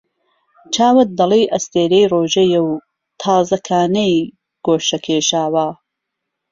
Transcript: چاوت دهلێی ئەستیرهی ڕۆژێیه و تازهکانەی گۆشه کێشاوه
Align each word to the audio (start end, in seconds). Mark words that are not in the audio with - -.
چاوت 0.73 1.07
دهلێی 1.17 1.49
ئەستیرهی 1.51 2.09
ڕۆژێیه 2.13 2.61
و 2.67 2.71
تازهکانەی 3.21 4.13
گۆشه 4.65 4.97
کێشاوه 5.05 5.67